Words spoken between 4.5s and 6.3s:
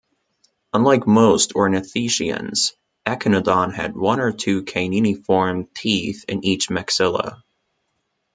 caniniform teeth